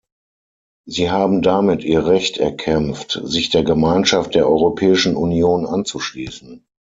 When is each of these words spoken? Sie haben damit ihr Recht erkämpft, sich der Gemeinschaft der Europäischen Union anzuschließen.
Sie 0.87 1.11
haben 1.11 1.43
damit 1.43 1.83
ihr 1.83 2.07
Recht 2.07 2.39
erkämpft, 2.39 3.21
sich 3.23 3.51
der 3.51 3.63
Gemeinschaft 3.63 4.33
der 4.33 4.49
Europäischen 4.49 5.15
Union 5.15 5.67
anzuschließen. 5.67 6.65